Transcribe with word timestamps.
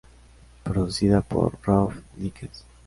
Producida 0.63 1.21
por 1.21 1.59
Rob 1.63 1.93
Dickens. 2.15 2.65